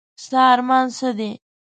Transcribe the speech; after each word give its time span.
ستا 0.23 0.41
ارمان 0.53 0.85
څه 0.97 1.09
دی؟ 1.17 1.31